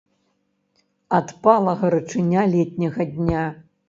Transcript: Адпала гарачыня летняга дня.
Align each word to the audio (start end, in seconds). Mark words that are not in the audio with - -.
Адпала 1.17 1.71
гарачыня 1.81 2.47
летняга 2.55 3.03
дня. 3.15 3.45